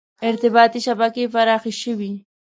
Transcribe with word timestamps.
•ارتباطي 0.27 0.79
شبکې 0.87 1.23
پراخې 1.33 1.73
شوې. 1.81 2.11